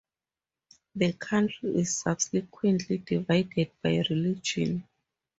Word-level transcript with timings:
The 0.95 1.13
country 1.13 1.75
is 1.75 1.95
subsequently 1.99 2.97
divided 2.97 3.69
by 3.83 4.03
religion. 4.09 4.87